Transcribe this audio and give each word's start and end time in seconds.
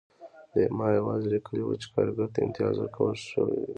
ما 0.77 0.87
یوازې 0.99 1.27
لیکلي 1.35 1.61
وو 1.63 1.79
چې 1.81 1.87
کارګر 1.93 2.27
ته 2.33 2.39
امتیاز 2.45 2.75
ورکړل 2.77 3.15
شوی 3.29 3.55
دی 3.61 3.69